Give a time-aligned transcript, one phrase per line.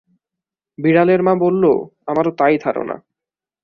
[0.77, 1.63] বিড়ালের মা বলল,
[2.05, 2.95] আমারও তাই ধারণা।